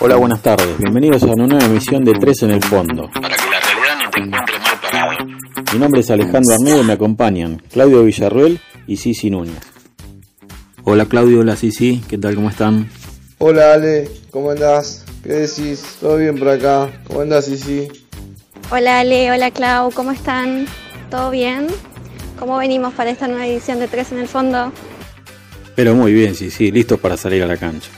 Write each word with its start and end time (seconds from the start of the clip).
Hola, 0.00 0.16
buenas 0.16 0.42
tardes. 0.42 0.76
Bienvenidos 0.78 1.22
a 1.22 1.26
una 1.26 1.46
nueva 1.46 1.64
emisión 1.66 2.04
de 2.04 2.12
Tres 2.14 2.42
en 2.42 2.50
el 2.50 2.62
Fondo. 2.62 3.08
Para 3.14 3.36
que 3.36 3.50
la 3.50 3.60
realidad 3.60 4.04
no 4.04 4.10
te 4.10 4.20
encuentre 4.20 4.58
mal 4.58 4.80
parado. 4.82 5.10
Mi 5.72 5.78
nombre 5.78 6.00
es 6.00 6.10
Alejandro 6.10 6.54
Arnedo 6.54 6.82
y 6.82 6.84
me 6.84 6.92
acompañan 6.94 7.62
Claudio 7.72 8.02
Villarruel 8.02 8.60
y 8.86 8.96
Cici 8.96 9.30
Núñez. 9.30 9.60
Hola 10.82 11.06
Claudio, 11.06 11.40
hola 11.40 11.56
Cici, 11.56 12.02
¿qué 12.08 12.18
tal? 12.18 12.34
¿Cómo 12.34 12.50
están? 12.50 12.90
Hola 13.38 13.74
Ale, 13.74 14.10
¿cómo 14.30 14.50
andás? 14.50 15.04
¿Qué 15.22 15.30
decís? 15.30 15.96
¿Todo 16.00 16.16
bien 16.18 16.38
por 16.38 16.48
acá? 16.48 16.90
¿Cómo 17.06 17.20
andás 17.20 17.46
Cici? 17.46 17.88
Hola 18.70 19.00
Ale, 19.00 19.30
hola 19.30 19.50
Clau, 19.52 19.90
¿cómo 19.92 20.10
están? 20.10 20.66
¿Todo 21.14 21.30
bien? 21.30 21.68
¿Cómo 22.40 22.58
venimos 22.58 22.92
para 22.92 23.08
esta 23.10 23.28
nueva 23.28 23.46
edición 23.46 23.78
de 23.78 23.86
Tres 23.86 24.10
en 24.10 24.18
el 24.18 24.26
Fondo? 24.26 24.72
Pero 25.76 25.94
muy 25.94 26.12
bien, 26.12 26.34
Cici, 26.34 26.72
listos 26.72 26.98
para 26.98 27.16
salir 27.16 27.40
a 27.44 27.46
la 27.46 27.56
cancha. 27.56 27.88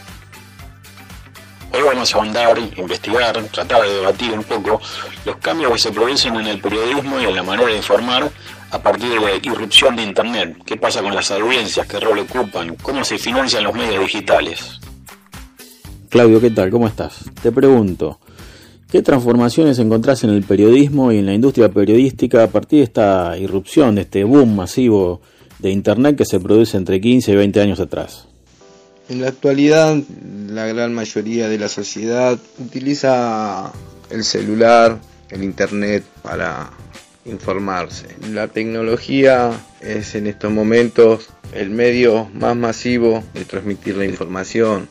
Hoy 1.72 1.80
vamos 1.82 2.14
a 2.14 2.18
ahondar, 2.18 2.58
investigar, 2.58 3.42
tratar 3.44 3.84
de 3.84 3.94
debatir 3.94 4.32
un 4.32 4.44
poco 4.44 4.82
los 5.24 5.36
cambios 5.36 5.72
que 5.72 5.78
se 5.78 5.92
producen 5.92 6.36
en 6.36 6.46
el 6.46 6.60
periodismo 6.60 7.18
y 7.18 7.24
en 7.24 7.34
la 7.36 7.42
manera 7.42 7.70
de 7.70 7.78
informar 7.78 8.30
a 8.70 8.82
partir 8.82 9.08
de 9.08 9.18
la 9.18 9.34
irrupción 9.36 9.96
de 9.96 10.02
Internet. 10.02 10.58
¿Qué 10.66 10.76
pasa 10.76 11.00
con 11.00 11.14
las 11.14 11.30
audiencias? 11.30 11.86
¿Qué 11.86 11.98
rol 11.98 12.18
ocupan? 12.18 12.76
¿Cómo 12.82 13.02
se 13.02 13.16
financian 13.16 13.64
los 13.64 13.72
medios 13.72 14.00
digitales? 14.00 14.78
Claudio, 16.10 16.38
¿qué 16.38 16.50
tal? 16.50 16.70
¿Cómo 16.70 16.86
estás? 16.86 17.24
Te 17.42 17.50
pregunto, 17.50 18.20
¿qué 18.90 19.02
transformaciones 19.02 19.78
encontrás 19.78 20.24
en 20.24 20.30
el 20.30 20.42
periodismo 20.42 21.12
y 21.12 21.18
en 21.18 21.26
la 21.26 21.34
industria 21.34 21.68
periodística 21.70 22.42
a 22.42 22.48
partir 22.48 22.78
de 22.78 22.84
esta 22.84 23.36
irrupción, 23.38 23.96
de 23.96 24.02
este 24.02 24.24
boom 24.24 24.56
masivo 24.56 25.20
de 25.58 25.70
Internet 25.70 26.16
que 26.16 26.24
se 26.24 26.40
produce 26.40 26.76
entre 26.76 27.00
15 27.00 27.32
y 27.32 27.36
20 27.36 27.60
años 27.60 27.80
atrás? 27.80 28.28
En 29.08 29.20
la 29.20 29.28
actualidad, 29.28 29.96
la 30.48 30.66
gran 30.66 30.92
mayoría 30.92 31.48
de 31.48 31.58
la 31.58 31.68
sociedad 31.68 32.38
utiliza 32.58 33.72
el 34.10 34.24
celular, 34.24 34.98
el 35.30 35.44
Internet 35.44 36.04
para 36.22 36.70
informarse. 37.24 38.06
La 38.30 38.48
tecnología 38.48 39.52
es 39.80 40.14
en 40.14 40.26
estos 40.26 40.52
momentos 40.52 41.28
el 41.52 41.70
medio 41.70 42.28
más 42.34 42.56
masivo 42.56 43.22
de 43.34 43.44
transmitir 43.44 43.96
la 43.96 44.04
información, 44.04 44.88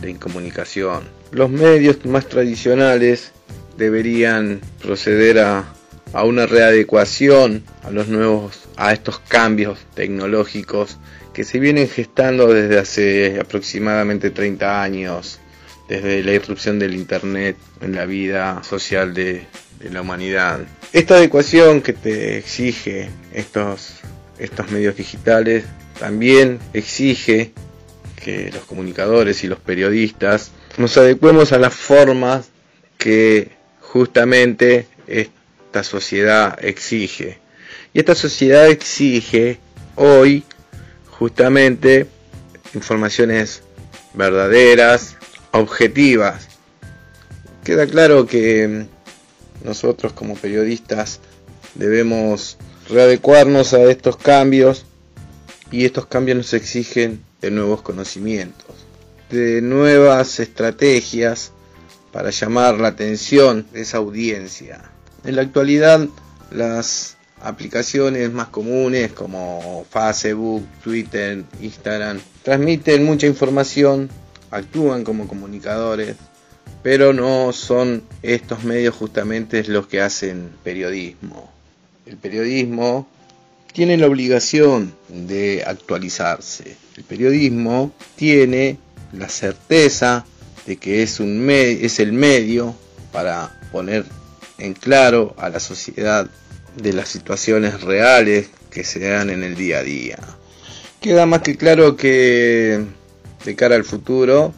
de 0.00 0.16
comunicación. 0.16 1.21
Los 1.32 1.48
medios 1.48 2.04
más 2.04 2.28
tradicionales 2.28 3.32
deberían 3.78 4.60
proceder 4.82 5.38
a, 5.38 5.64
a 6.12 6.24
una 6.24 6.44
readecuación 6.44 7.64
a 7.82 7.90
los 7.90 8.08
nuevos, 8.08 8.64
a 8.76 8.92
estos 8.92 9.18
cambios 9.18 9.78
tecnológicos 9.94 10.98
que 11.32 11.44
se 11.44 11.58
vienen 11.58 11.88
gestando 11.88 12.52
desde 12.52 12.78
hace 12.78 13.40
aproximadamente 13.40 14.28
30 14.30 14.82
años, 14.82 15.40
desde 15.88 16.22
la 16.22 16.32
irrupción 16.32 16.78
del 16.78 16.94
Internet 16.94 17.56
en 17.80 17.94
la 17.94 18.04
vida 18.04 18.62
social 18.62 19.14
de, 19.14 19.46
de 19.80 19.88
la 19.90 20.02
humanidad. 20.02 20.60
Esta 20.92 21.14
adecuación 21.14 21.80
que 21.80 21.94
te 21.94 22.36
exige 22.36 23.08
estos, 23.32 23.94
estos 24.38 24.70
medios 24.70 24.98
digitales 24.98 25.64
también 25.98 26.58
exige 26.74 27.54
que 28.22 28.50
los 28.52 28.64
comunicadores 28.64 29.42
y 29.44 29.48
los 29.48 29.60
periodistas 29.60 30.52
nos 30.76 30.96
adecuemos 30.96 31.52
a 31.52 31.58
las 31.58 31.74
formas 31.74 32.48
que 32.98 33.50
justamente 33.80 34.86
esta 35.06 35.82
sociedad 35.82 36.58
exige. 36.64 37.38
Y 37.92 38.00
esta 38.00 38.14
sociedad 38.14 38.68
exige 38.68 39.58
hoy 39.96 40.44
justamente 41.10 42.06
informaciones 42.74 43.62
verdaderas, 44.14 45.16
objetivas. 45.52 46.48
Queda 47.64 47.86
claro 47.86 48.26
que 48.26 48.86
nosotros 49.62 50.12
como 50.12 50.36
periodistas 50.36 51.20
debemos 51.74 52.56
readecuarnos 52.88 53.72
a 53.74 53.82
estos 53.84 54.16
cambios 54.16 54.84
y 55.70 55.84
estos 55.84 56.06
cambios 56.06 56.36
nos 56.36 56.52
exigen 56.54 57.22
de 57.40 57.50
nuevos 57.50 57.82
conocimientos, 57.82 58.86
de 59.32 59.62
nuevas 59.62 60.38
estrategias 60.40 61.52
para 62.12 62.30
llamar 62.30 62.78
la 62.78 62.88
atención 62.88 63.66
de 63.72 63.80
esa 63.80 63.96
audiencia. 63.96 64.82
En 65.24 65.36
la 65.36 65.42
actualidad 65.42 66.06
las 66.50 67.16
aplicaciones 67.40 68.30
más 68.30 68.48
comunes 68.48 69.12
como 69.12 69.86
Facebook, 69.90 70.66
Twitter, 70.84 71.44
Instagram 71.62 72.20
transmiten 72.42 73.04
mucha 73.04 73.26
información, 73.26 74.10
actúan 74.50 75.02
como 75.02 75.26
comunicadores, 75.26 76.16
pero 76.82 77.14
no 77.14 77.52
son 77.54 78.02
estos 78.22 78.64
medios 78.64 78.94
justamente 78.94 79.64
los 79.64 79.86
que 79.86 80.02
hacen 80.02 80.50
periodismo. 80.62 81.50
El 82.04 82.18
periodismo 82.18 83.08
tiene 83.72 83.96
la 83.96 84.08
obligación 84.08 84.92
de 85.08 85.64
actualizarse. 85.66 86.76
El 86.96 87.04
periodismo 87.04 87.92
tiene 88.16 88.76
la 89.12 89.28
certeza 89.28 90.24
de 90.66 90.76
que 90.76 91.02
es, 91.02 91.20
un 91.20 91.48
es 91.50 92.00
el 92.00 92.12
medio 92.12 92.74
para 93.12 93.60
poner 93.70 94.04
en 94.58 94.74
claro 94.74 95.34
a 95.38 95.48
la 95.48 95.60
sociedad 95.60 96.28
de 96.76 96.92
las 96.92 97.08
situaciones 97.08 97.82
reales 97.82 98.48
que 98.70 98.84
se 98.84 99.00
dan 99.00 99.30
en 99.30 99.42
el 99.42 99.56
día 99.56 99.78
a 99.78 99.82
día. 99.82 100.18
Queda 101.00 101.26
más 101.26 101.42
que 101.42 101.56
claro 101.56 101.96
que 101.96 102.84
de 103.44 103.56
cara 103.56 103.74
al 103.74 103.84
futuro, 103.84 104.54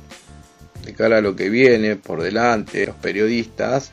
de 0.85 0.95
cara 0.95 1.19
a 1.19 1.21
lo 1.21 1.35
que 1.35 1.49
viene 1.49 1.97
por 1.97 2.23
delante, 2.23 2.87
los 2.87 2.97
periodistas, 2.97 3.91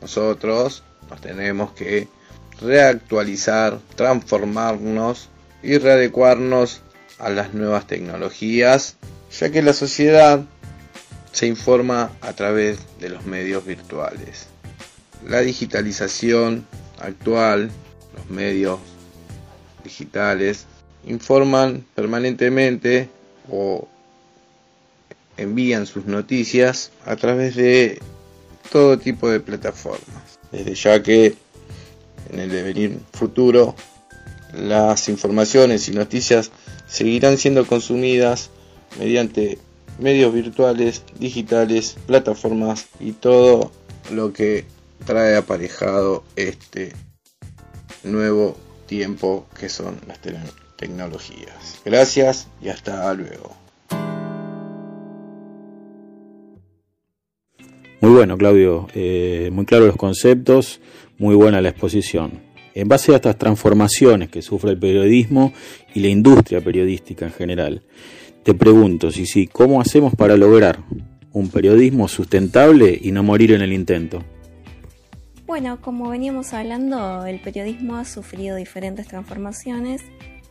nosotros 0.00 0.84
nos 1.10 1.20
tenemos 1.20 1.72
que 1.72 2.08
reactualizar, 2.60 3.78
transformarnos 3.96 5.28
y 5.62 5.78
readecuarnos 5.78 6.82
a 7.18 7.30
las 7.30 7.54
nuevas 7.54 7.86
tecnologías, 7.86 8.96
ya 9.30 9.50
que 9.50 9.62
la 9.62 9.72
sociedad 9.72 10.44
se 11.32 11.46
informa 11.46 12.10
a 12.20 12.32
través 12.32 12.78
de 13.00 13.10
los 13.10 13.26
medios 13.26 13.64
virtuales. 13.64 14.46
La 15.26 15.40
digitalización 15.40 16.66
actual, 17.00 17.70
los 18.16 18.30
medios 18.30 18.78
digitales, 19.84 20.66
informan 21.06 21.84
permanentemente 21.94 23.08
o 23.50 23.88
envían 25.36 25.86
sus 25.86 26.06
noticias 26.06 26.90
a 27.04 27.16
través 27.16 27.54
de 27.56 28.00
todo 28.70 28.98
tipo 28.98 29.30
de 29.30 29.40
plataformas. 29.40 30.38
Desde 30.50 30.74
ya 30.74 31.02
que 31.02 31.36
en 32.30 32.40
el 32.40 32.50
devenir 32.50 32.98
futuro 33.12 33.74
las 34.52 35.08
informaciones 35.08 35.88
y 35.88 35.92
noticias 35.92 36.50
seguirán 36.88 37.38
siendo 37.38 37.66
consumidas 37.66 38.50
mediante 38.98 39.58
medios 39.98 40.32
virtuales, 40.32 41.02
digitales, 41.18 41.96
plataformas 42.06 42.86
y 43.00 43.12
todo 43.12 43.72
lo 44.12 44.32
que 44.32 44.64
trae 45.04 45.36
aparejado 45.36 46.24
este 46.36 46.92
nuevo 48.04 48.56
tiempo 48.86 49.46
que 49.58 49.68
son 49.68 49.96
las 50.06 50.18
tecnologías. 50.76 51.80
Gracias 51.84 52.48
y 52.62 52.68
hasta 52.68 53.12
luego. 53.14 53.56
Muy 58.00 58.12
bueno, 58.12 58.38
Claudio. 58.38 58.86
Eh, 58.94 59.50
muy 59.52 59.66
claro 59.66 59.86
los 59.86 59.96
conceptos, 59.96 60.80
muy 61.18 61.34
buena 61.34 61.60
la 61.60 61.70
exposición. 61.70 62.46
En 62.74 62.86
base 62.86 63.12
a 63.12 63.16
estas 63.16 63.36
transformaciones 63.36 64.28
que 64.28 64.40
sufre 64.40 64.70
el 64.70 64.78
periodismo 64.78 65.52
y 65.94 66.00
la 66.00 66.08
industria 66.08 66.60
periodística 66.60 67.26
en 67.26 67.32
general, 67.32 67.82
te 68.48 68.54
pregunto, 68.54 69.10
si 69.10 69.26
sí, 69.26 69.46
¿cómo 69.46 69.78
hacemos 69.78 70.14
para 70.14 70.34
lograr 70.34 70.78
un 71.32 71.50
periodismo 71.50 72.08
sustentable 72.08 72.98
y 72.98 73.12
no 73.12 73.22
morir 73.22 73.52
en 73.52 73.60
el 73.60 73.74
intento? 73.74 74.24
Bueno, 75.46 75.82
como 75.82 76.08
veníamos 76.08 76.54
hablando, 76.54 77.26
el 77.26 77.42
periodismo 77.42 77.96
ha 77.96 78.06
sufrido 78.06 78.56
diferentes 78.56 79.06
transformaciones, 79.06 80.00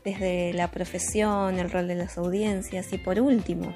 desde 0.05 0.53
la 0.53 0.69
profesión, 0.69 1.57
el 1.57 1.71
rol 1.71 1.87
de 1.87 1.95
las 1.95 2.19
audiencias 2.19 2.93
y 2.93 2.99
por 2.99 3.19
último, 3.19 3.73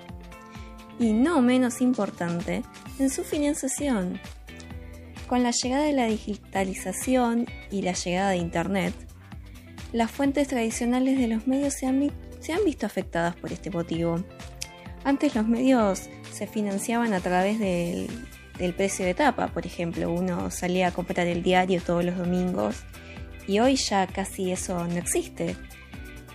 y 1.00 1.14
no 1.14 1.42
menos 1.42 1.82
importante, 1.82 2.62
en 3.00 3.10
su 3.10 3.24
financiación. 3.24 4.20
Con 5.26 5.42
la 5.42 5.50
llegada 5.50 5.86
de 5.86 5.94
la 5.94 6.06
digitalización 6.06 7.48
y 7.72 7.82
la 7.82 7.94
llegada 7.94 8.30
de 8.30 8.38
Internet, 8.38 8.94
las 9.94 10.12
fuentes 10.12 10.48
tradicionales 10.50 11.18
de 11.18 11.28
los 11.28 11.48
medios 11.48 11.74
se 11.74 11.88
han, 11.88 12.12
se 12.42 12.52
han 12.54 12.66
visto 12.66 12.86
afectadas 12.86 13.36
por 13.36 13.54
este 13.54 13.70
motivo. 13.70 14.22
Antes 15.04 15.36
los 15.36 15.48
medios 15.48 16.10
se 16.32 16.48
financiaban 16.48 17.14
a 17.14 17.22
través 17.22 17.60
del, 17.60 18.10
del 18.58 18.74
precio 18.74 19.06
de 19.06 19.14
tapa, 19.14 19.48
por 19.48 19.66
ejemplo, 19.66 20.12
uno 20.12 20.52
salía 20.52 20.88
a 20.88 20.92
comprar 20.92 21.28
el 21.28 21.44
diario 21.44 21.82
todos 21.82 22.04
los 22.04 22.18
domingos 22.18 22.84
y 23.48 23.60
hoy 23.60 23.76
ya 23.76 24.08
casi 24.08 24.52
eso 24.52 24.86
no 24.88 24.98
existe. 24.98 25.56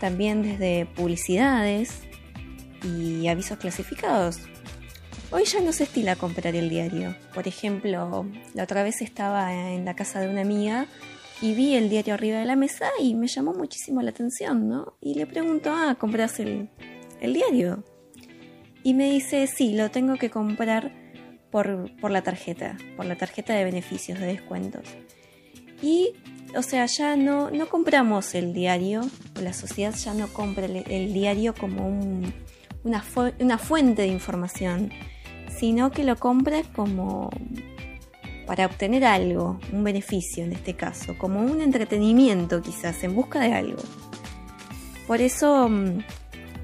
También 0.01 0.43
desde 0.43 0.87
publicidades 0.87 2.01
y 2.83 3.29
avisos 3.29 3.59
clasificados. 3.59 4.39
Hoy 5.31 5.45
ya 5.45 5.61
no 5.61 5.73
se 5.73 5.85
estila 5.85 6.15
comprar 6.15 6.55
el 6.55 6.69
diario. 6.69 7.17
Por 7.35 7.49
ejemplo, 7.49 8.27
la 8.55 8.65
otra 8.65 8.83
vez 8.83 9.01
estaba 9.03 9.53
en 9.53 9.85
la 9.85 9.97
casa 9.97 10.21
de 10.21 10.29
una 10.29 10.43
amiga 10.43 10.87
y 11.41 11.55
vi 11.55 11.75
el 11.75 11.89
diario 11.91 12.15
arriba 12.15 12.39
de 12.39 12.47
la 12.47 12.57
mesa 12.57 12.89
y 13.01 13.15
me 13.15 13.27
llamó 13.27 13.53
muchísimo 13.53 14.03
la 14.03 14.11
atención, 14.11 14.69
¿no? 14.69 14.97
Y 15.01 15.15
le 15.15 15.27
pregunto, 15.27 15.71
ah, 15.73 15.97
¿compras 15.99 16.41
el, 16.41 16.71
el 17.21 17.35
diario? 17.35 17.85
Y 18.83 18.95
me 18.95 19.11
dice, 19.11 19.47
sí, 19.47 19.75
lo 19.75 19.91
tengo 19.91 20.17
que 20.17 20.31
comprar 20.31 20.93
por, 21.51 21.91
por 22.01 22.11
la 22.11 22.23
tarjeta, 22.23 22.77
por 22.97 23.05
la 23.05 23.17
tarjeta 23.17 23.55
de 23.55 23.65
beneficios, 23.65 24.19
de 24.19 24.27
descuentos. 24.27 24.89
Y, 25.83 26.13
o 26.57 26.63
sea, 26.63 26.87
ya 26.87 27.17
no, 27.17 27.51
no 27.51 27.69
compramos 27.69 28.35
el 28.35 28.55
diario, 28.55 29.03
la 29.41 29.53
sociedad 29.53 29.95
ya 29.95 30.15
no 30.15 30.29
compra 30.29 30.67
el, 30.67 31.13
diario 31.13 31.55
como 31.55 31.87
un, 31.87 32.33
una, 32.85 33.05
una 33.41 33.59
fuente 33.59 34.03
de 34.03 34.09
información, 34.09 34.91
sino 35.59 35.91
que 35.91 36.05
lo 36.05 36.17
compra 36.17 36.63
como 36.75 37.31
para 38.47 38.67
obtener 38.67 39.05
algo, 39.05 39.59
un 39.73 39.85
beneficio 39.85 40.45
en 40.45 40.53
este 40.53 40.75
caso, 40.75 41.19
como 41.19 41.41
un 41.41 41.61
entretenimiento 41.61 42.63
quizás, 42.63 43.03
en 43.03 43.15
busca 43.15 43.41
de 43.41 43.53
algo. 43.53 43.83
Por 45.07 45.21
eso, 45.21 45.69
mm, 45.69 46.05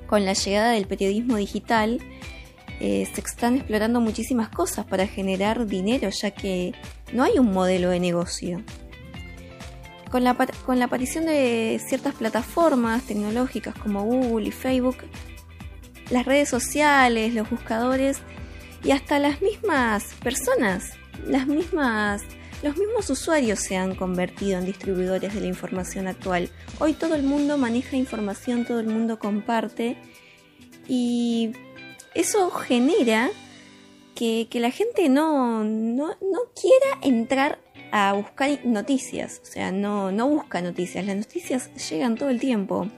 con 0.06 0.24
la 0.24 0.32
llegada 0.32 0.72
del 0.72 0.86
periodismo 0.86 1.36
digital, 1.36 2.00
eh, 2.80 3.08
se 3.12 3.20
están 3.20 3.56
explorando 3.56 4.00
muchísimas 4.00 4.48
cosas 4.48 4.86
para 4.86 5.06
generar 5.06 5.66
dinero, 5.66 6.08
ya 6.10 6.30
que 6.30 6.72
no 7.12 7.24
hay 7.24 7.38
un 7.38 7.52
modelo 7.52 7.90
de 7.90 8.00
negocio. 8.00 8.62
Con 10.10 10.24
la, 10.24 10.34
con 10.34 10.78
la 10.78 10.86
aparición 10.86 11.24
de 11.26 11.80
ciertas 11.84 12.14
plataformas 12.14 13.02
tecnológicas 13.04 13.74
como 13.74 14.04
Google 14.04 14.48
y 14.48 14.52
Facebook, 14.52 14.98
las 16.10 16.26
redes 16.26 16.48
sociales, 16.48 17.34
los 17.34 17.48
buscadores 17.48 18.18
y 18.84 18.90
hasta 18.90 19.18
las 19.18 19.40
mismas 19.40 20.04
personas 20.22 20.92
las 21.26 21.46
mismas, 21.46 22.22
los 22.62 22.76
mismos 22.76 23.10
usuarios 23.10 23.58
se 23.58 23.76
han 23.76 23.94
convertido 23.94 24.58
en 24.58 24.66
distribuidores 24.66 25.34
de 25.34 25.40
la 25.40 25.46
información 25.46 26.06
actual. 26.06 26.48
Hoy 26.78 26.94
todo 26.94 27.14
el 27.14 27.22
mundo 27.22 27.58
maneja 27.58 27.96
información, 27.96 28.64
todo 28.64 28.80
el 28.80 28.86
mundo 28.86 29.18
comparte 29.18 29.96
y 30.88 31.52
eso 32.14 32.50
genera 32.50 33.30
que, 34.14 34.48
la 34.54 34.70
gente 34.70 35.08
no, 35.08 35.64
no, 35.64 36.08
no, 36.08 36.38
quiera 36.54 36.98
entrar 37.02 37.58
a 37.90 38.12
buscar 38.12 38.64
noticias, 38.64 39.40
o 39.42 39.46
sea, 39.46 39.72
no, 39.72 40.12
no 40.12 40.28
busca 40.28 40.62
noticias, 40.62 41.04
las 41.04 41.16
noticias 41.16 41.70
llegan 41.90 42.16
todo 42.16 42.28
el 42.28 42.38
tiempo. 42.38 42.88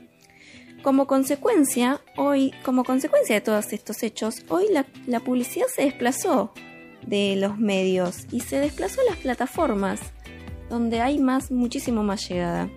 Como 0.82 1.06
consecuencia, 1.06 2.02
hoy, 2.17 2.52
como 2.62 2.84
consecuencia 2.84 3.37
de 3.37 3.40
todos 3.40 3.72
estos 3.72 4.02
hechos, 4.02 4.44
hoy 4.50 4.67
la, 4.70 4.84
la 5.06 5.20
publicidad 5.20 5.67
se 5.75 5.82
desplazó 5.82 6.52
de 7.06 7.36
los 7.36 7.58
medios 7.58 8.26
y 8.30 8.40
se 8.40 8.58
desplazó 8.58 9.00
a 9.00 9.10
las 9.10 9.18
plataformas, 9.18 10.00
donde 10.68 11.00
hay 11.00 11.18
más, 11.18 11.50
muchísimo 11.50 12.02
más 12.02 12.28
llegada. 12.28 12.68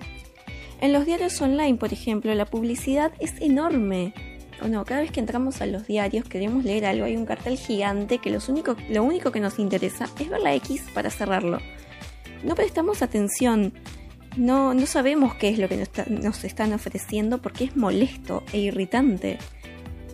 En 0.79 0.93
los 0.93 1.05
diarios 1.05 1.41
online, 1.41 1.75
por 1.75 1.91
ejemplo, 1.91 2.33
la 2.35 2.45
publicidad 2.45 3.11
es 3.19 3.41
enorme. 3.41 4.13
O 4.61 4.67
no, 4.67 4.85
cada 4.85 5.01
vez 5.01 5.11
que 5.11 5.19
entramos 5.19 5.61
a 5.61 5.65
los 5.65 5.87
diarios 5.87 6.25
queremos 6.25 6.63
leer 6.63 6.85
algo, 6.85 7.05
hay 7.05 7.15
un 7.15 7.25
cartel 7.25 7.57
gigante 7.57 8.19
que 8.19 8.29
los 8.29 8.49
único, 8.49 8.75
lo 8.89 9.03
único 9.03 9.31
que 9.31 9.39
nos 9.39 9.59
interesa 9.59 10.09
es 10.19 10.29
ver 10.29 10.41
la 10.41 10.53
X 10.55 10.83
para 10.93 11.09
cerrarlo. 11.09 11.59
No 12.43 12.55
prestamos 12.55 13.01
atención, 13.01 13.73
no, 14.35 14.73
no 14.73 14.85
sabemos 14.85 15.35
qué 15.35 15.49
es 15.49 15.57
lo 15.57 15.67
que 15.67 15.83
nos, 16.09 16.43
están 16.43 16.73
ofreciendo 16.73 17.39
porque 17.41 17.65
es 17.65 17.75
molesto 17.75 18.43
e 18.53 18.59
irritante. 18.59 19.39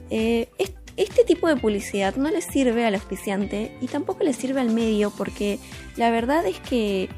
Eh, 0.10 0.50
este 0.98 1.24
tipo 1.24 1.48
de 1.48 1.56
publicidad 1.56 2.16
no 2.16 2.30
le 2.30 2.42
sirve 2.42 2.86
al 2.86 2.96
auspiciante 2.96 3.76
y 3.82 3.88
tampoco 3.88 4.24
le 4.24 4.34
sirve 4.34 4.62
al 4.62 4.70
medio 4.70 5.12
porque 5.12 5.60
la 5.98 6.12
verdad 6.12 6.46
es 6.46 6.60
que 6.60 7.10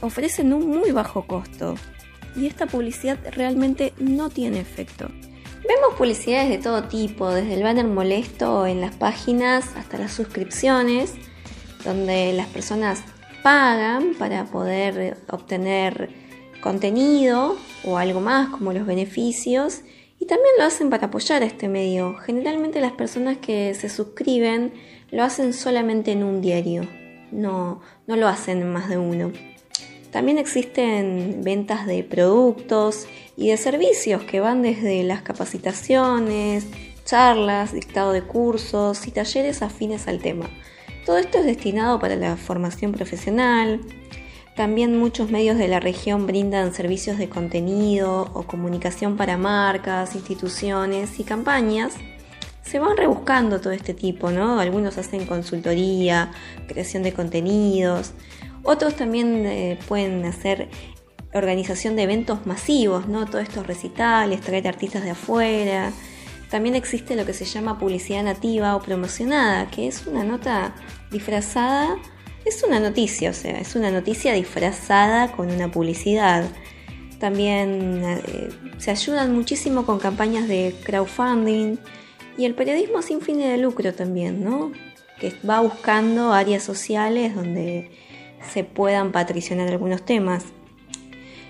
ofrecen 0.00 0.52
un 0.52 0.66
muy 0.68 0.90
bajo 0.92 1.26
costo 1.26 1.74
y 2.36 2.46
esta 2.46 2.66
publicidad 2.66 3.18
realmente 3.32 3.92
no 3.98 4.30
tiene 4.30 4.60
efecto. 4.60 5.08
Vemos 5.66 5.96
publicidades 5.98 6.48
de 6.48 6.58
todo 6.58 6.84
tipo, 6.84 7.28
desde 7.30 7.54
el 7.54 7.62
banner 7.62 7.86
molesto 7.86 8.66
en 8.66 8.80
las 8.80 8.94
páginas 8.94 9.66
hasta 9.76 9.98
las 9.98 10.12
suscripciones, 10.12 11.14
donde 11.84 12.32
las 12.32 12.46
personas 12.46 13.02
pagan 13.42 14.14
para 14.18 14.46
poder 14.46 15.18
obtener 15.28 16.10
contenido 16.62 17.56
o 17.84 17.98
algo 17.98 18.20
más 18.20 18.48
como 18.48 18.72
los 18.72 18.86
beneficios 18.86 19.82
también 20.28 20.54
lo 20.58 20.64
hacen 20.64 20.90
para 20.90 21.06
apoyar 21.06 21.42
a 21.42 21.46
este 21.46 21.68
medio. 21.68 22.14
Generalmente 22.18 22.80
las 22.80 22.92
personas 22.92 23.38
que 23.38 23.74
se 23.74 23.88
suscriben 23.88 24.74
lo 25.10 25.24
hacen 25.24 25.54
solamente 25.54 26.12
en 26.12 26.22
un 26.22 26.42
diario, 26.42 26.86
no, 27.32 27.80
no 28.06 28.16
lo 28.16 28.28
hacen 28.28 28.60
en 28.60 28.70
más 28.70 28.90
de 28.90 28.98
uno. 28.98 29.32
También 30.10 30.38
existen 30.38 31.40
ventas 31.42 31.86
de 31.86 32.04
productos 32.04 33.06
y 33.36 33.48
de 33.48 33.56
servicios 33.56 34.22
que 34.24 34.40
van 34.40 34.62
desde 34.62 35.02
las 35.02 35.22
capacitaciones, 35.22 36.66
charlas, 37.04 37.72
dictado 37.72 38.12
de 38.12 38.22
cursos 38.22 39.06
y 39.06 39.10
talleres 39.10 39.62
afines 39.62 40.08
al 40.08 40.20
tema. 40.20 40.50
Todo 41.06 41.16
esto 41.16 41.38
es 41.38 41.46
destinado 41.46 41.98
para 41.98 42.16
la 42.16 42.36
formación 42.36 42.92
profesional, 42.92 43.80
también 44.58 44.98
muchos 44.98 45.30
medios 45.30 45.56
de 45.56 45.68
la 45.68 45.78
región 45.78 46.26
brindan 46.26 46.74
servicios 46.74 47.16
de 47.16 47.28
contenido 47.28 48.28
o 48.34 48.42
comunicación 48.42 49.16
para 49.16 49.36
marcas, 49.36 50.16
instituciones 50.16 51.20
y 51.20 51.22
campañas. 51.22 51.94
Se 52.64 52.80
van 52.80 52.96
rebuscando 52.96 53.60
todo 53.60 53.72
este 53.72 53.94
tipo, 53.94 54.32
¿no? 54.32 54.58
Algunos 54.58 54.98
hacen 54.98 55.26
consultoría, 55.26 56.32
creación 56.66 57.04
de 57.04 57.12
contenidos, 57.12 58.14
otros 58.64 58.96
también 58.96 59.46
eh, 59.46 59.78
pueden 59.86 60.24
hacer 60.24 60.68
organización 61.32 61.94
de 61.94 62.02
eventos 62.02 62.44
masivos, 62.44 63.06
¿no? 63.06 63.26
Todos 63.26 63.44
estos 63.44 63.64
recitales, 63.64 64.40
traer 64.40 64.66
artistas 64.66 65.04
de 65.04 65.10
afuera. 65.10 65.92
También 66.50 66.74
existe 66.74 67.14
lo 67.14 67.24
que 67.24 67.32
se 67.32 67.44
llama 67.44 67.78
publicidad 67.78 68.24
nativa 68.24 68.74
o 68.74 68.82
promocionada, 68.82 69.70
que 69.70 69.86
es 69.86 70.04
una 70.08 70.24
nota 70.24 70.74
disfrazada 71.12 71.96
es 72.44 72.62
una 72.62 72.80
noticia, 72.80 73.30
o 73.30 73.34
sea, 73.34 73.58
es 73.58 73.74
una 73.76 73.90
noticia 73.90 74.32
disfrazada 74.32 75.32
con 75.32 75.50
una 75.50 75.70
publicidad. 75.70 76.44
También 77.18 78.02
eh, 78.04 78.48
se 78.78 78.90
ayudan 78.90 79.34
muchísimo 79.34 79.84
con 79.84 79.98
campañas 79.98 80.48
de 80.48 80.74
crowdfunding 80.84 81.76
y 82.36 82.44
el 82.44 82.54
periodismo 82.54 83.02
sin 83.02 83.20
fines 83.20 83.50
de 83.50 83.58
lucro 83.58 83.92
también, 83.92 84.44
¿no? 84.44 84.72
Que 85.20 85.32
va 85.48 85.60
buscando 85.60 86.32
áreas 86.32 86.62
sociales 86.62 87.34
donde 87.34 87.90
se 88.52 88.64
puedan 88.64 89.10
patricionar 89.12 89.68
algunos 89.68 90.04
temas. 90.04 90.44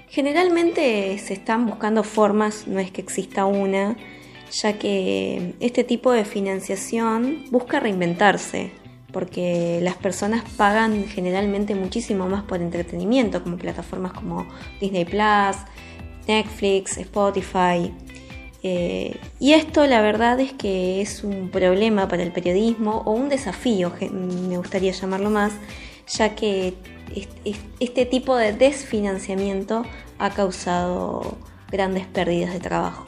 Generalmente 0.09 1.19
se 1.19 1.35
están 1.35 1.67
buscando 1.67 2.03
formas, 2.03 2.67
no 2.67 2.81
es 2.81 2.91
que 2.91 3.03
exista 3.03 3.45
una, 3.45 3.97
ya 4.51 4.79
que 4.79 5.55
este 5.61 5.85
tipo 5.85 6.13
de 6.13 6.25
financiación 6.25 7.45
busca 7.51 7.79
reinventarse, 7.79 8.73
porque 9.13 9.81
las 9.83 9.97
personas 9.97 10.45
pagan 10.57 11.05
generalmente 11.07 11.75
muchísimo 11.75 12.29
más 12.29 12.43
por 12.43 12.61
entretenimiento, 12.61 13.43
como 13.43 13.57
plataformas 13.57 14.13
como 14.13 14.47
Disney 14.81 15.05
Plus, 15.05 15.57
Netflix, 16.27 16.99
Spotify. 16.99 17.93
Eh, 18.63 19.17
y 19.39 19.53
esto 19.53 19.87
la 19.87 20.03
verdad 20.03 20.41
es 20.41 20.53
que 20.53 21.01
es 21.01 21.25
un 21.25 21.49
problema 21.51 22.09
para 22.09 22.23
el 22.23 22.33
periodismo 22.33 23.03
o 23.07 23.13
un 23.13 23.29
desafío, 23.29 23.93
me 24.11 24.57
gustaría 24.59 24.93
llamarlo 24.93 25.31
más, 25.31 25.53
ya 26.09 26.35
que 26.35 26.75
este 27.81 28.07
tipo 28.07 28.37
de 28.37 28.53
desfinanciamiento 28.53 29.85
ha 30.19 30.31
causado 30.31 31.39
grandes 31.71 32.07
pérdidas 32.07 32.53
de 32.53 32.61
trabajo. 32.61 33.05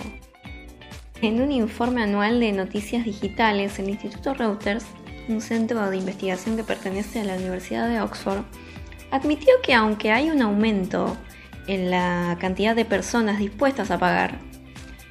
En 1.23 1.43
un 1.43 1.53
informe 1.53 2.03
anual 2.03 2.41
de 2.41 2.53
noticias 2.53 3.05
digitales, 3.05 3.79
el 3.79 3.91
Instituto 3.91 4.33
Reuters 4.33 4.87
un 5.31 5.41
centro 5.41 5.91
de 5.91 5.97
investigación 5.97 6.57
que 6.57 6.65
pertenece 6.65 7.21
a 7.21 7.25
la 7.25 7.37
Universidad 7.37 7.89
de 7.89 8.01
Oxford, 8.01 8.43
admitió 9.11 9.53
que 9.63 9.75
aunque 9.75 10.11
hay 10.11 10.31
un 10.31 10.43
aumento 10.43 11.17
en 11.67 11.91
la 11.91 12.37
cantidad 12.41 12.75
de 12.75 12.85
personas 12.85 13.39
dispuestas 13.39 13.91
a 13.91 13.99
pagar, 13.99 14.39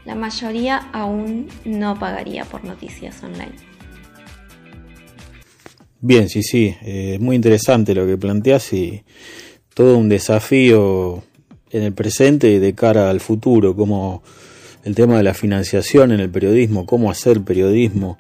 la 0.05 0.15
mayoría 0.15 0.89
aún 0.93 1.47
no 1.65 1.97
pagaría 1.99 2.45
por 2.45 2.63
noticias 2.63 3.23
online. 3.23 3.53
Bien, 6.01 6.29
sí, 6.29 6.43
sí, 6.43 6.75
eh, 6.81 7.17
muy 7.19 7.35
interesante 7.35 7.93
lo 7.93 8.07
que 8.07 8.17
planteas 8.17 8.71
y 8.73 9.03
todo 9.73 9.97
un 9.97 10.09
desafío 10.09 11.23
en 11.71 11.83
el 11.83 11.93
presente 11.93 12.51
y 12.51 12.59
de 12.59 12.73
cara 12.73 13.09
al 13.09 13.19
futuro, 13.19 13.75
como 13.75 14.23
el 14.83 14.95
tema 14.95 15.17
de 15.17 15.23
la 15.23 15.33
financiación 15.33 16.11
en 16.11 16.21
el 16.21 16.29
periodismo, 16.29 16.85
cómo 16.85 17.11
hacer 17.11 17.41
periodismo, 17.41 18.17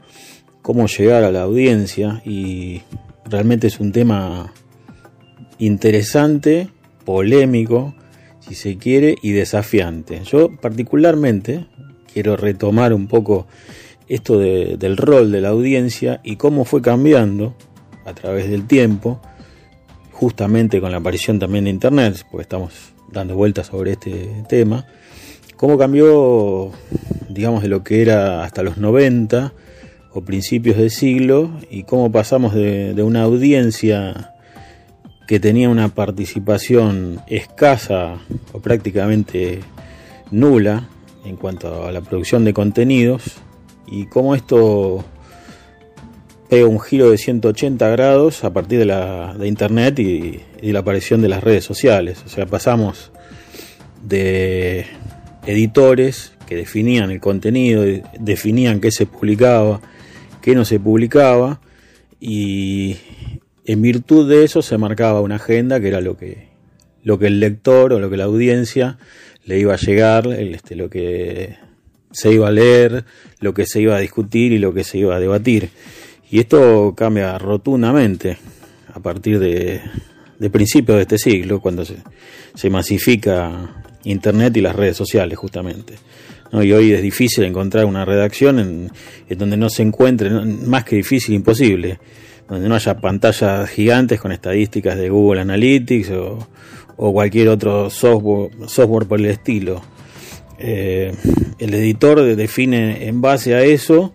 cómo 0.69 0.85
llegar 0.85 1.23
a 1.23 1.31
la 1.31 1.41
audiencia 1.41 2.21
y 2.23 2.83
realmente 3.25 3.65
es 3.65 3.79
un 3.79 3.91
tema 3.91 4.53
interesante, 5.57 6.69
polémico, 7.05 7.95
si 8.39 8.53
se 8.53 8.77
quiere, 8.77 9.15
y 9.23 9.31
desafiante. 9.31 10.21
Yo 10.25 10.55
particularmente 10.61 11.65
quiero 12.13 12.37
retomar 12.37 12.93
un 12.93 13.07
poco 13.07 13.47
esto 14.07 14.37
del 14.37 14.95
rol 14.95 15.31
de 15.31 15.41
la 15.41 15.49
audiencia 15.49 16.21
y 16.23 16.35
cómo 16.35 16.65
fue 16.65 16.83
cambiando 16.83 17.55
a 18.05 18.13
través 18.13 18.47
del 18.47 18.67
tiempo, 18.67 19.19
justamente 20.11 20.79
con 20.79 20.91
la 20.91 20.97
aparición 20.97 21.39
también 21.39 21.63
de 21.63 21.71
Internet, 21.71 22.27
porque 22.29 22.43
estamos 22.43 22.73
dando 23.11 23.33
vueltas 23.33 23.65
sobre 23.65 23.93
este 23.93 24.43
tema, 24.47 24.85
cómo 25.55 25.79
cambió, 25.79 26.69
digamos, 27.27 27.63
de 27.63 27.69
lo 27.69 27.83
que 27.83 28.03
era 28.03 28.43
hasta 28.43 28.61
los 28.61 28.77
90 28.77 29.51
o 30.13 30.21
principios 30.21 30.77
del 30.77 30.91
siglo 30.91 31.51
y 31.69 31.83
cómo 31.83 32.11
pasamos 32.11 32.53
de, 32.53 32.93
de 32.93 33.03
una 33.03 33.23
audiencia 33.23 34.33
que 35.27 35.39
tenía 35.39 35.69
una 35.69 35.89
participación 35.89 37.21
escasa 37.27 38.19
o 38.51 38.59
prácticamente 38.59 39.59
nula 40.31 40.89
en 41.25 41.35
cuanto 41.35 41.85
a 41.85 41.91
la 41.91 42.01
producción 42.01 42.43
de 42.45 42.53
contenidos 42.53 43.35
y 43.85 44.05
cómo 44.07 44.35
esto 44.35 45.05
pega 46.49 46.67
un 46.67 46.79
giro 46.79 47.11
de 47.11 47.17
180 47.17 47.87
grados 47.89 48.43
a 48.43 48.51
partir 48.51 48.79
de, 48.79 48.85
la, 48.85 49.35
de 49.37 49.47
Internet 49.47 49.99
y, 49.99 50.41
la 50.61 50.79
aparición 50.79 51.21
de 51.21 51.29
las 51.29 51.43
redes 51.43 51.63
sociales. 51.63 52.23
O 52.25 52.29
sea, 52.29 52.45
pasamos 52.47 53.11
de 54.03 54.85
editores 55.45 56.33
que 56.47 56.55
definían 56.55 57.11
el 57.11 57.21
contenido, 57.21 57.83
definían 58.19 58.81
qué 58.81 58.91
se 58.91 59.05
publicaba, 59.05 59.79
qué 60.41 60.55
no 60.55 60.65
se 60.65 60.79
publicaba, 60.79 61.61
y 62.19 62.97
en 63.65 63.81
virtud 63.81 64.29
de 64.29 64.43
eso 64.43 64.61
se 64.61 64.77
marcaba 64.77 65.21
una 65.21 65.35
agenda 65.35 65.79
que 65.79 65.87
era 65.87 66.01
lo 66.01 66.17
que, 66.17 66.49
lo 67.03 67.19
que 67.19 67.27
el 67.27 67.39
lector 67.39 67.93
o 67.93 67.99
lo 67.99 68.09
que 68.09 68.17
la 68.17 68.25
audiencia 68.25 68.97
le 69.45 69.59
iba 69.59 69.73
a 69.73 69.77
llegar, 69.77 70.27
este, 70.27 70.75
lo 70.75 70.89
que 70.89 71.57
se 72.11 72.31
iba 72.31 72.47
a 72.47 72.51
leer, 72.51 73.05
lo 73.39 73.53
que 73.53 73.65
se 73.65 73.81
iba 73.81 73.95
a 73.95 73.99
discutir 73.99 74.51
y 74.51 74.59
lo 74.59 74.73
que 74.73 74.83
se 74.83 74.97
iba 74.97 75.15
a 75.15 75.19
debatir. 75.19 75.69
Y 76.31 76.39
esto 76.39 76.93
cambia 76.95 77.37
rotundamente 77.37 78.37
a 78.93 78.99
partir 78.99 79.39
de, 79.39 79.81
principios 80.51 80.97
de 80.97 81.01
este 81.03 81.17
siglo, 81.17 81.59
cuando 81.59 81.85
se, 81.85 82.69
masifica 82.69 83.83
Internet 84.03 84.55
y 84.57 84.61
las 84.61 84.75
redes 84.75 84.97
sociales, 84.97 85.37
justamente. 85.37 85.95
Y 86.51 86.71
hoy 86.71 86.93
es 86.93 87.01
difícil 87.01 87.43
encontrar 87.43 87.85
una 87.85 88.05
redacción 88.05 88.59
en, 88.59 88.91
donde 89.37 89.57
no 89.57 89.69
se 89.69 89.83
encuentre, 89.83 90.29
más 90.29 90.83
que 90.83 90.95
difícil, 90.95 91.35
imposible, 91.35 91.99
donde 92.47 92.67
no 92.67 92.75
haya 92.75 92.97
pantallas 92.97 93.69
gigantes 93.69 94.19
con 94.19 94.31
estadísticas 94.31 94.97
de 94.97 95.09
Google 95.09 95.41
Analytics 95.41 96.11
o, 96.11 96.47
cualquier 96.97 97.49
otro 97.49 97.89
software, 97.89 98.51
software 98.67 99.07
por 99.07 99.19
el 99.19 99.27
estilo. 99.27 99.81
Eh, 100.57 101.13
el 101.57 101.73
editor 101.73 102.35
define 102.35 103.07
en 103.07 103.21
base 103.21 103.55
a 103.55 103.63
eso 103.63 104.13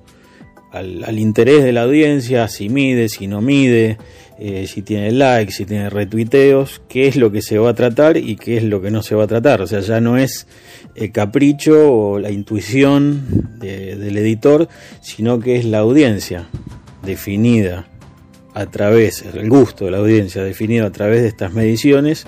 al, 0.74 1.18
interés 1.18 1.62
de 1.62 1.72
la 1.72 1.82
audiencia, 1.82 2.48
si 2.48 2.68
mide, 2.68 3.08
si 3.08 3.28
no 3.28 3.40
mide, 3.40 3.96
eh, 4.38 4.66
si 4.66 4.82
tiene 4.82 5.12
likes, 5.12 5.52
si 5.52 5.66
tiene 5.66 5.88
retuiteos, 5.88 6.82
qué 6.88 7.06
es 7.06 7.16
lo 7.16 7.30
que 7.30 7.42
se 7.42 7.58
va 7.58 7.70
a 7.70 7.74
tratar 7.74 8.16
y 8.16 8.36
qué 8.36 8.56
es 8.56 8.64
lo 8.64 8.82
que 8.82 8.90
no 8.90 9.02
se 9.02 9.14
va 9.14 9.24
a 9.24 9.26
tratar. 9.28 9.62
O 9.62 9.66
sea, 9.66 9.80
ya 9.80 10.00
no 10.00 10.18
es 10.18 10.48
el 10.96 11.12
capricho 11.12 11.92
o 11.92 12.18
la 12.18 12.30
intuición 12.30 13.58
del 13.60 14.16
editor, 14.16 14.68
sino 15.00 15.38
que 15.38 15.56
es 15.56 15.64
la 15.64 15.78
audiencia 15.78 16.48
definida 17.04 17.86
a 18.52 18.66
través, 18.66 19.22
el 19.22 19.48
gusto 19.48 19.84
de 19.84 19.92
la 19.92 19.98
audiencia 19.98 20.42
definido 20.42 20.86
a 20.86 20.90
través 20.90 21.22
de 21.22 21.28
estas 21.28 21.52
mediciones, 21.52 22.26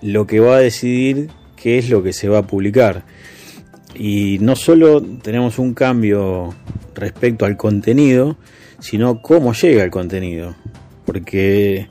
lo 0.00 0.26
que 0.26 0.40
va 0.40 0.56
a 0.56 0.60
decidir 0.60 1.30
qué 1.56 1.78
es 1.78 1.88
lo 1.88 2.02
que 2.02 2.12
se 2.12 2.28
va 2.28 2.38
a 2.38 2.46
publicar. 2.46 3.04
Y 3.94 4.38
no 4.40 4.56
solo 4.56 5.02
tenemos 5.02 5.58
un 5.58 5.74
cambio 5.74 6.54
respecto 6.94 7.44
al 7.44 7.56
contenido, 7.56 8.36
sino 8.80 9.22
cómo 9.22 9.52
llega 9.52 9.84
el 9.84 9.90
contenido. 9.90 10.56
Porque 11.04 11.88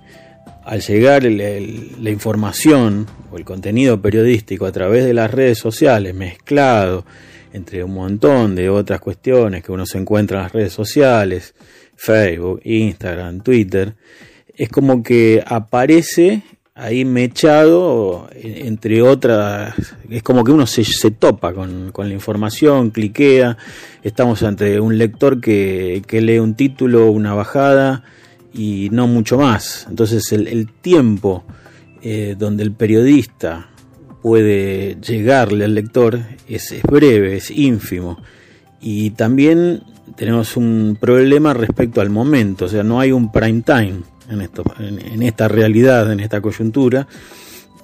al 0.64 0.82
llegar 0.82 1.24
la 1.24 2.10
información 2.10 3.08
o 3.32 3.38
el 3.38 3.46
contenido 3.46 4.02
periodístico 4.02 4.66
a 4.66 4.72
través 4.72 5.06
de 5.06 5.14
las 5.14 5.32
redes 5.32 5.58
sociales 5.58 6.14
mezclado 6.14 7.06
entre 7.54 7.84
un 7.84 7.94
montón 7.94 8.56
de 8.56 8.70
otras 8.70 9.00
cuestiones 9.00 9.64
que 9.64 9.72
uno 9.72 9.86
se 9.86 9.98
encuentra 9.98 10.38
en 10.38 10.44
las 10.44 10.54
redes 10.54 10.74
sociales, 10.74 11.54
Facebook, 11.96 12.62
Instagram, 12.64 13.42
Twitter, 13.42 13.96
es 14.56 14.70
como 14.70 15.04
que 15.04 15.44
aparece 15.46 16.44
ahí 16.82 17.06
mechado, 17.06 18.28
entre 18.34 19.04
otras, 19.04 19.76
es 20.10 20.24
como 20.24 20.44
que 20.44 20.52
uno 20.52 20.66
se, 20.66 20.84
se 20.84 21.12
topa 21.12 21.54
con, 21.54 21.92
la 21.96 22.14
información, 22.14 22.90
cliquea, 22.90 23.56
estamos 24.02 24.42
ante 24.42 24.80
un 24.80 24.98
lector 24.98 25.40
que, 25.40 26.02
lee 26.10 26.40
un 26.40 26.56
título, 26.56 27.12
una 27.12 27.36
bajada 27.36 28.04
y 28.52 28.90
no 28.92 29.06
mucho 29.06 29.38
más. 29.38 29.86
Entonces 29.90 30.32
el, 30.32 30.70
tiempo 30.82 31.44
eh, 32.02 32.36
donde 32.38 32.64
el 32.64 32.72
periodista 32.72 33.70
puede 34.24 34.98
llegarle 35.02 35.66
al 35.66 35.76
lector 35.76 36.20
es, 36.48 36.72
es 36.72 36.82
breve, 36.82 37.36
es 37.36 37.52
ínfimo. 37.52 38.18
Y 38.82 39.12
también 39.12 39.84
tenemos 40.16 40.58
un 40.58 40.98
problema 41.00 41.54
respecto 41.54 42.02
al 42.02 42.10
momento, 42.10 42.66
o 42.66 42.70
sea, 42.70 42.82
no 42.82 43.00
hay 43.00 43.12
un 43.12 43.32
prime 43.32 43.62
time 43.62 44.00
en, 44.32 44.42
esto, 44.42 44.64
en, 44.80 45.22
esta 45.22 45.48
realidad, 45.48 46.12
en 46.12 46.20
esta 46.20 46.42
coyuntura. 46.42 47.08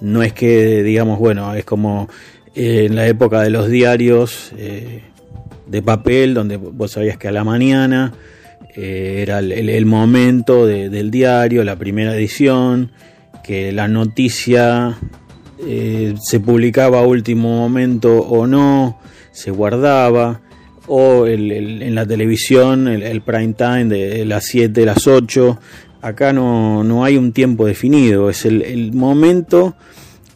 No 0.00 0.22
es 0.22 0.32
que, 0.32 0.82
digamos, 0.82 1.18
bueno, 1.18 1.54
es 1.54 1.64
como 1.64 2.08
eh, 2.54 2.86
en 2.86 2.96
la 2.96 3.06
época 3.06 3.42
de 3.42 3.50
los 3.50 3.68
diarios 3.68 4.52
eh, 4.56 5.02
de 5.66 5.82
papel, 5.82 6.34
donde 6.34 6.56
vos 6.56 6.92
sabías 6.92 7.18
que 7.18 7.28
a 7.28 7.32
la 7.32 7.44
mañana 7.44 8.12
eh, 8.74 9.20
era 9.22 9.40
el, 9.40 9.86
momento 9.86 10.66
del 10.66 11.10
diario, 11.10 11.64
la 11.64 11.76
primera 11.76 12.14
edición, 12.14 12.92
que 13.42 13.72
la 13.72 13.88
noticia 13.88 14.98
se 15.58 16.40
publicaba 16.40 17.00
a 17.00 17.06
último 17.06 17.56
momento 17.56 18.20
o 18.20 18.46
no, 18.46 19.00
se 19.32 19.50
guardaba 19.50 20.40
o 20.88 21.26
en 21.26 21.94
la 21.94 22.06
televisión 22.06 22.88
el, 22.88 23.20
prime 23.20 23.52
time 23.52 23.84
de 23.84 24.24
las 24.24 24.46
7, 24.46 24.84
las 24.84 25.06
8, 25.06 25.58
acá 26.00 26.32
no, 26.32 26.84
no 26.84 27.04
hay 27.04 27.16
un 27.16 27.32
tiempo 27.32 27.66
definido, 27.66 28.30
es 28.30 28.44
el, 28.44 28.92
momento 28.92 29.76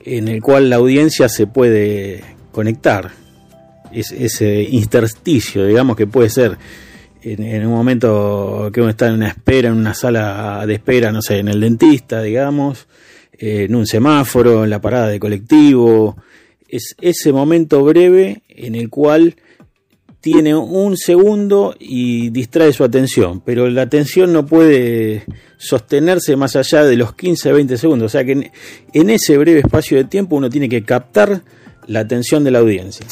en 0.04 0.28
el 0.28 0.42
cual 0.42 0.70
la 0.70 0.76
audiencia 0.76 1.28
se 1.28 1.46
puede 1.46 2.24
conectar. 2.50 3.10
Es, 3.92 4.10
ese 4.12 4.62
intersticio, 4.62 5.66
digamos, 5.66 5.96
que 5.96 6.06
puede 6.06 6.30
ser 6.30 6.56
en, 7.22 7.66
un 7.66 7.72
momento 7.72 8.70
que 8.72 8.80
uno 8.80 8.90
está 8.90 9.08
en 9.08 9.14
una 9.14 9.28
espera, 9.28 9.68
en 9.68 9.76
una 9.76 9.94
sala 9.94 10.64
de 10.66 10.74
espera, 10.74 11.12
no 11.12 11.22
sé, 11.22 11.38
en 11.38 11.48
el 11.48 11.60
dentista, 11.60 12.22
digamos, 12.22 12.88
en 13.32 13.74
un 13.74 13.86
semáforo, 13.86 14.64
en 14.64 14.70
la 14.70 14.80
parada 14.80 15.08
de 15.08 15.20
colectivo. 15.20 16.16
Es 16.68 16.96
ese 17.00 17.32
momento 17.32 17.84
breve 17.84 18.42
en 18.48 18.74
el 18.74 18.88
cual 18.88 19.36
tiene 20.20 20.54
un 20.54 20.96
segundo 20.96 21.74
y 21.78 22.30
distrae 22.30 22.72
su 22.72 22.84
atención, 22.84 23.42
pero 23.44 23.68
la 23.68 23.82
atención 23.82 24.32
no 24.32 24.46
puede 24.46 25.24
sostenerse 25.62 26.34
más 26.34 26.56
allá 26.56 26.82
de 26.84 26.96
los 26.96 27.14
15 27.14 27.52
20 27.52 27.76
segundos, 27.76 28.06
o 28.06 28.08
sea 28.08 28.24
que 28.24 28.50
en, 28.92 29.10
ese 29.10 29.38
breve 29.38 29.60
espacio 29.60 29.96
de 29.96 30.04
tiempo 30.04 30.34
uno 30.34 30.50
tiene 30.50 30.68
que 30.68 30.82
captar 30.82 31.42
la 31.86 32.00
atención 32.00 32.42
de 32.42 32.50
la 32.50 32.58
audiencia. 32.58 33.06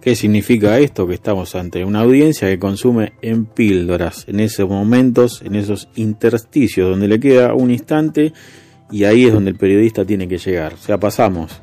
¿Qué 0.00 0.16
significa 0.16 0.78
esto? 0.78 1.06
Que 1.06 1.14
estamos 1.14 1.54
ante 1.54 1.84
una 1.84 2.00
audiencia 2.00 2.48
que 2.48 2.58
consume 2.58 3.12
en 3.20 3.44
píldoras, 3.44 4.24
en 4.26 4.40
esos 4.40 4.68
momentos, 4.68 5.42
en 5.42 5.54
esos 5.54 5.88
intersticios 5.96 6.88
donde 6.88 7.08
le 7.08 7.20
queda 7.20 7.54
un 7.54 7.70
instante 7.70 8.32
y 8.90 9.04
ahí 9.04 9.26
es 9.26 9.32
donde 9.32 9.50
el 9.50 9.56
periodista 9.56 10.04
tiene 10.04 10.26
que 10.26 10.38
llegar. 10.38 10.74
O 10.74 10.78
sea, 10.78 10.98
pasamos 10.98 11.60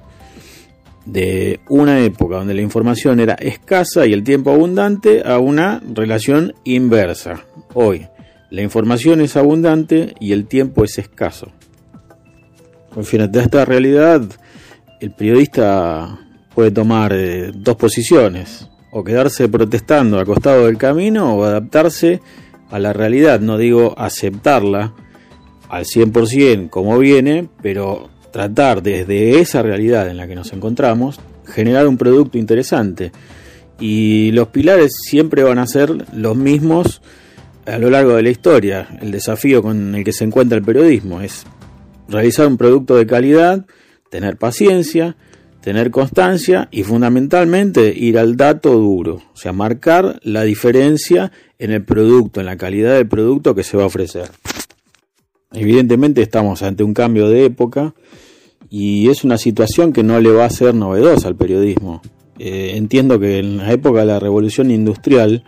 de 1.06 1.60
una 1.70 2.02
época 2.02 2.36
donde 2.36 2.54
la 2.54 2.62
información 2.62 3.20
era 3.20 3.34
escasa 3.34 4.06
y 4.06 4.14
el 4.14 4.24
tiempo 4.24 4.52
abundante 4.52 5.24
a 5.26 5.40
una 5.40 5.82
relación 5.94 6.54
inversa. 6.64 7.46
Hoy, 7.74 8.08
la 8.52 8.62
información 8.62 9.22
es 9.22 9.38
abundante 9.38 10.14
y 10.20 10.34
el 10.34 10.46
tiempo 10.46 10.84
es 10.84 11.00
escaso. 11.00 11.52
fin, 13.02 13.32
de 13.32 13.40
esta 13.40 13.64
realidad, 13.64 14.22
el 15.00 15.12
periodista 15.12 16.20
puede 16.54 16.70
tomar 16.70 17.14
eh, 17.14 17.52
dos 17.56 17.78
posiciones, 17.78 18.68
o 18.92 19.06
quedarse 19.06 19.48
protestando 19.48 20.20
al 20.20 20.26
costado 20.26 20.66
del 20.66 20.78
camino 20.78 21.34
o 21.34 21.46
adaptarse 21.46 22.20
a 22.70 22.78
la 22.78 22.92
realidad, 22.92 23.40
no 23.40 23.58
digo 23.58 23.96
aceptarla 23.98 24.94
al 25.70 25.86
100% 25.86 26.70
como 26.70 27.00
viene, 27.00 27.48
pero 27.62 28.10
tratar 28.32 28.84
desde 28.84 29.40
esa 29.40 29.62
realidad 29.62 30.10
en 30.10 30.18
la 30.18 30.28
que 30.28 30.36
nos 30.36 30.52
encontramos, 30.52 31.22
generar 31.46 31.88
un 31.88 31.98
producto 31.98 32.38
interesante. 32.38 33.14
Y 33.80 34.32
los 34.32 34.50
pilares 34.50 34.92
siempre 35.02 35.44
van 35.44 35.58
a 35.58 35.68
ser 35.68 36.14
los 36.14 36.36
mismos 36.36 37.02
a 37.66 37.78
lo 37.78 37.90
largo 37.90 38.16
de 38.16 38.24
la 38.24 38.30
historia. 38.30 38.88
El 39.02 39.12
desafío 39.12 39.62
con 39.62 39.96
el 39.96 40.04
que 40.04 40.14
se 40.14 40.24
encuentra 40.24 40.58
el 40.58 40.64
periodismo 40.64 41.22
es 41.22 41.46
realizar 42.08 42.48
un 42.48 42.58
producto 42.58 42.96
de 42.96 43.06
calidad, 43.08 43.66
tener 44.10 44.38
paciencia, 44.38 45.16
tener 45.62 45.92
constancia 45.92 46.68
y 46.72 46.84
fundamentalmente 46.84 47.94
ir 47.96 48.18
al 48.18 48.36
dato 48.36 48.74
duro, 48.74 49.22
o 49.34 49.38
sea, 49.38 49.54
marcar 49.54 50.20
la 50.24 50.44
diferencia 50.44 51.32
en 51.60 51.72
el 51.72 51.84
producto, 51.84 52.40
en 52.40 52.48
la 52.48 52.58
calidad 52.58 52.96
del 52.96 53.08
producto 53.08 53.56
que 53.56 53.64
se 53.64 53.78
va 53.78 53.84
a 53.84 53.88
ofrecer. 53.88 54.30
Evidentemente 55.54 56.22
estamos 56.22 56.64
ante 56.64 56.84
un 56.84 56.94
cambio 56.94 57.30
de 57.30 57.46
época 57.46 57.94
y 58.70 59.10
es 59.10 59.24
una 59.24 59.38
situación 59.38 59.94
que 59.94 60.02
no 60.02 60.20
le 60.20 60.32
va 60.32 60.46
a 60.46 60.50
ser 60.50 60.74
novedosa 60.74 61.28
al 61.28 61.36
periodismo. 61.36 62.02
Eh, 62.40 62.72
entiendo 62.76 63.20
que 63.20 63.40
en 63.40 63.58
la 63.58 63.72
época 63.72 64.00
de 64.00 64.06
la 64.08 64.20
revolución 64.20 64.72
industrial 64.72 65.44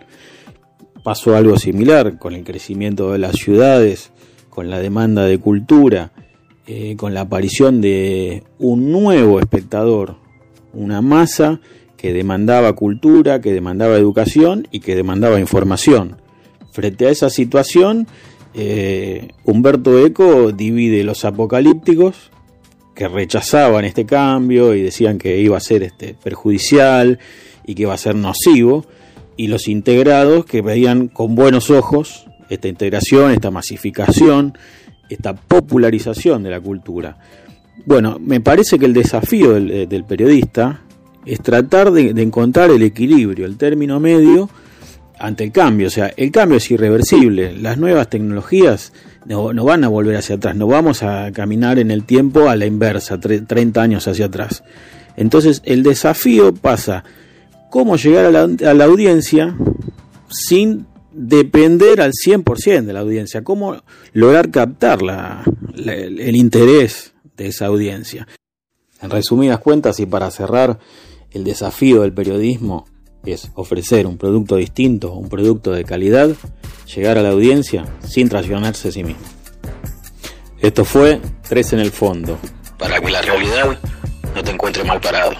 pasó 1.03 1.35
algo 1.35 1.57
similar 1.57 2.17
con 2.17 2.33
el 2.33 2.43
crecimiento 2.43 3.11
de 3.11 3.19
las 3.19 3.35
ciudades, 3.35 4.11
con 4.49 4.69
la 4.69 4.79
demanda 4.79 5.25
de 5.25 5.37
cultura, 5.37 6.11
eh, 6.65 6.95
con 6.95 7.13
la 7.13 7.21
aparición 7.21 7.81
de 7.81 8.43
un 8.57 8.91
nuevo 8.91 9.39
espectador, 9.39 10.15
una 10.73 11.01
masa 11.01 11.59
que 11.97 12.13
demandaba 12.13 12.73
cultura, 12.73 13.41
que 13.41 13.51
demandaba 13.51 13.97
educación 13.97 14.67
y 14.71 14.79
que 14.79 14.95
demandaba 14.95 15.39
información. 15.39 16.17
Frente 16.71 17.07
a 17.07 17.09
esa 17.09 17.29
situación, 17.29 18.07
eh, 18.53 19.29
Humberto 19.43 20.05
Eco 20.05 20.51
divide 20.51 21.03
los 21.03 21.25
apocalípticos, 21.25 22.31
que 22.95 23.07
rechazaban 23.07 23.85
este 23.85 24.05
cambio 24.05 24.75
y 24.75 24.81
decían 24.81 25.17
que 25.17 25.39
iba 25.39 25.57
a 25.57 25.61
ser 25.61 25.83
este, 25.83 26.13
perjudicial 26.13 27.19
y 27.65 27.75
que 27.75 27.83
iba 27.83 27.93
a 27.93 27.97
ser 27.97 28.15
nocivo, 28.15 28.85
y 29.37 29.47
los 29.47 29.67
integrados 29.67 30.45
que 30.45 30.61
veían 30.61 31.07
con 31.07 31.35
buenos 31.35 31.69
ojos 31.69 32.25
esta 32.49 32.67
integración, 32.67 33.31
esta 33.31 33.51
masificación, 33.51 34.57
esta 35.09 35.33
popularización 35.33 36.43
de 36.43 36.49
la 36.49 36.59
cultura. 36.59 37.17
Bueno, 37.85 38.17
me 38.19 38.39
parece 38.39 38.77
que 38.77 38.85
el 38.85 38.93
desafío 38.93 39.53
del, 39.53 39.71
eh, 39.71 40.03
periodista 40.07 40.81
es 41.25 41.41
tratar 41.41 41.91
de, 41.91 42.09
encontrar 42.21 42.69
el 42.71 42.83
equilibrio, 42.83 43.45
el 43.45 43.57
término 43.57 43.99
medio 43.99 44.49
ante 45.19 45.43
el 45.43 45.51
cambio. 45.51 45.87
O 45.87 45.89
sea, 45.89 46.13
el 46.15 46.31
cambio 46.31 46.57
es 46.57 46.69
irreversible. 46.69 47.53
Las 47.53 47.77
nuevas 47.77 48.09
tecnologías 48.09 48.93
no, 49.25 49.53
no, 49.53 49.63
van 49.65 49.83
a 49.83 49.87
volver 49.87 50.17
hacia 50.17 50.35
atrás, 50.35 50.55
no 50.55 50.67
vamos 50.67 51.01
a 51.01 51.31
caminar 51.31 51.79
en 51.79 51.91
el 51.91 52.03
tiempo 52.03 52.49
a 52.49 52.55
la 52.55 52.65
inversa, 52.65 53.19
30 53.19 53.81
años 53.81 54.07
hacia 54.07 54.25
atrás. 54.25 54.63
Entonces, 55.15 55.61
el 55.65 55.83
desafío 55.83 56.53
pasa 56.53 57.03
cómo 57.73 57.95
llegar 57.95 58.25
a 58.25 58.29
la, 58.29 58.43
a 58.43 58.73
la 58.75 58.85
audiencia 58.85 59.57
sin 60.29 60.85
depender 61.11 62.01
al 62.01 62.11
100% 62.11 62.83
de 62.83 62.93
la 62.93 62.99
audiencia, 62.99 63.43
cómo 63.43 63.81
lograr 64.11 64.51
captar 64.51 64.99
el 65.75 66.35
interés 66.35 67.15
de 67.35 67.47
esa 67.47 67.65
audiencia. 67.65 68.27
En 69.01 69.09
resumidas 69.09 69.57
cuentas 69.57 69.99
y 69.99 70.05
para 70.05 70.29
cerrar, 70.29 70.77
el 71.31 71.43
desafío 71.43 72.03
del 72.03 72.13
periodismo 72.13 72.85
es 73.25 73.49
ofrecer 73.55 74.05
un 74.05 74.19
producto 74.19 74.57
distinto, 74.57 75.11
un 75.13 75.27
producto 75.27 75.71
de 75.71 75.83
calidad, 75.83 76.29
llegar 76.93 77.17
a 77.17 77.23
la 77.23 77.29
audiencia 77.29 77.85
sin 78.07 78.29
traicionarse 78.29 78.89
a 78.89 78.91
sí 78.91 79.03
mismo. 79.03 79.23
Esto 80.61 80.85
fue 80.85 81.19
Tres 81.49 81.73
en 81.73 81.79
el 81.79 81.89
Fondo. 81.89 82.37
Para 82.77 82.99
que 82.99 83.09
la 83.09 83.23
realidad 83.23 83.79
no 84.35 84.43
te 84.43 84.51
encuentre 84.51 84.83
mal 84.83 85.01
parado. 85.01 85.31